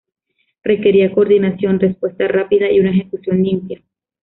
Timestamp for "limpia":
3.43-3.83